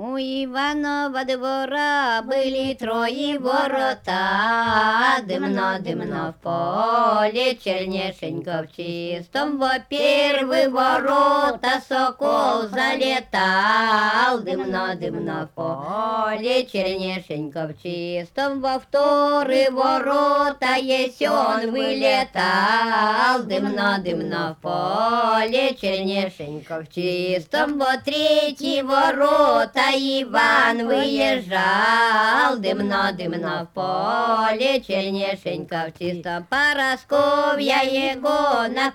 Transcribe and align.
У 0.00 0.16
Иванова 0.16 1.24
двора 1.24 2.22
были 2.22 2.72
трое 2.74 3.36
ворота, 3.36 5.18
Дымно, 5.26 5.80
дымно 5.80 6.32
в 6.32 6.40
поле, 6.40 7.56
чернешенько 7.56 8.62
в 8.62 8.76
чистом. 8.76 9.58
Во 9.58 9.80
первые 9.80 10.68
ворота 10.68 11.82
сокол 11.88 12.68
залетал, 12.68 14.38
Дымно, 14.38 14.94
дымно 14.94 15.48
в 15.48 15.54
поле, 15.56 16.64
чернешенько 16.64 17.66
в 17.66 17.82
чистом. 17.82 18.60
Во 18.60 18.78
вторые 18.78 19.72
ворота 19.72 20.76
есен 20.76 21.72
вылетал, 21.72 23.42
Дымно, 23.42 23.98
дымно 23.98 24.56
в 24.56 24.62
поле, 24.62 25.74
чернешенько 25.74 26.84
в 26.84 26.94
чистом. 26.94 27.80
Во 27.80 27.96
третьи 27.98 28.82
ворота 28.82 29.87
Иван 29.94 30.86
выезжал, 30.86 32.58
дымно-дымно 32.58 33.66
в 33.66 33.74
поле, 33.74 34.80
чернешенько 34.80 35.90
в 35.90 35.98
чистом 35.98 36.44
Поросковья 36.44 37.82
его 37.82 38.68
на 38.68 38.90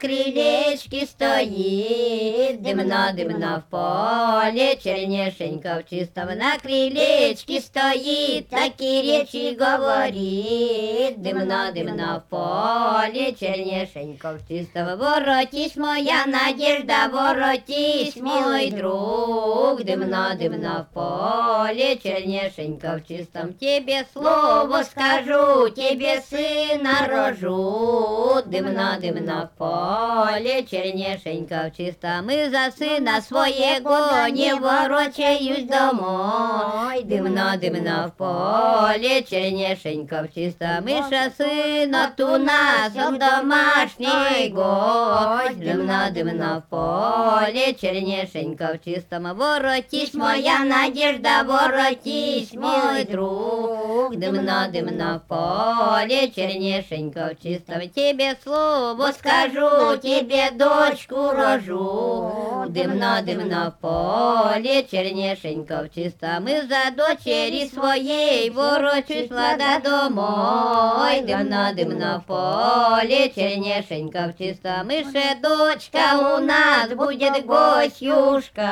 стоит, 2.53 2.61
дымно-дымно 2.61 3.61
в 3.61 3.69
поле, 3.69 4.77
чернешенько 4.77 5.81
в 5.81 5.89
чистом 5.89 6.27
на 6.37 6.57
крылечке 6.57 7.59
стоит, 7.59 8.49
такие 8.49 9.01
речи 9.01 9.55
говорит, 9.55 11.21
дымно-дымно 11.21 12.19
в 12.19 12.29
поле, 12.29 13.33
чернешенько 13.33 14.33
в 14.33 14.47
чистом 14.47 14.97
Воротись, 14.97 15.75
моя 15.75 16.25
надежда, 16.25 17.09
воротись, 17.11 18.15
мой 18.17 18.71
друг, 18.71 19.83
дымно-дымно 19.83 20.87
в 20.89 20.93
поле, 20.93 21.97
чернешенько 21.97 22.99
в 22.99 23.07
чистом 23.07 23.53
тебе 23.53 24.05
слово 24.13 24.83
скажу, 24.83 25.69
тебе 25.69 26.21
сына 26.21 27.07
рожу. 27.07 28.41
Дымно-дымно 28.45 29.49
в 29.53 29.57
поле, 29.57 30.65
чернешенько 30.65 31.71
в 31.71 31.77
чистом, 31.77 32.29
и 32.29 32.42
за 32.49 32.71
сына 32.77 33.21
своего 33.21 34.27
не 34.29 34.53
ворочаюсь 34.55 35.65
домой. 35.65 37.03
Дымно-дымно 37.03 38.07
в 38.07 38.17
поле, 38.17 39.23
чернешенько 39.23 40.23
в 40.23 40.33
чистом, 40.33 40.87
и 40.87 41.01
сына 41.37 42.13
у 42.19 42.37
нас 42.37 42.93
домашний 42.93 44.49
гость. 44.49 45.59
Дымно-дымно 45.59 46.61
в 46.61 46.69
поле, 46.69 47.73
чернешенько 47.75 48.77
в 48.77 48.83
чистом, 48.83 49.33
воротись, 49.35 50.13
моя 50.13 50.59
надежда, 50.59 51.43
воротись, 51.45 52.53
мой 52.53 53.03
друг. 53.05 54.15
Дымно-дымно 54.15 55.19
в 55.19 55.27
поле, 55.27 56.31
чернешенько 56.31 57.31
в 57.33 57.43
чистом, 57.43 57.81
тебе 57.89 58.35
слово 58.43 59.11
скажу, 59.11 59.97
тебе 60.01 60.51
дочку 60.51 61.31
рожу. 61.31 62.32
Дымно-дымно 62.67 63.71
в 63.71 63.81
поле, 63.81 64.83
чернешенько 64.89 65.83
в 65.83 65.93
чистом, 65.93 66.47
и 66.47 66.61
за 66.61 66.91
дочери 66.95 67.67
своей 67.67 68.49
ворочусь 68.49 69.29
лада 69.29 69.79
домой. 69.83 71.21
Дымно-дымно 71.21 72.21
в 72.21 72.25
поле, 72.25 73.29
чернешенько 73.35 74.33
в 74.33 74.37
чистом, 74.37 74.89
и 74.89 75.03
ше 75.03 75.37
дочка 75.41 76.35
у 76.35 76.37
нас 76.39 76.89
будет 76.93 77.45
гостюшка. 77.45 78.71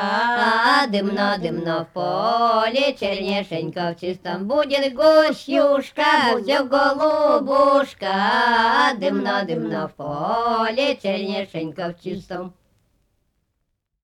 Дымно-дымно 0.88 1.84
в 1.84 1.88
поле, 1.92 2.96
чернешенько 2.98 3.94
в 3.94 4.00
чистом, 4.00 4.48
будет 4.48 4.94
гостюшка, 4.94 6.40
все 6.42 6.64
голубушка. 6.64 8.14
Дымно-дымно 8.96 9.88
в 9.88 9.94
поле, 9.94 10.96
чернешенько 10.96 11.94
в 11.94 12.02
чистом. 12.02 12.54